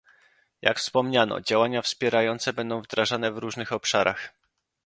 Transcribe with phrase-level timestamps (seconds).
[0.61, 4.33] Jak wspomniano, działania wspierające będą wdrażane w różnych obszarach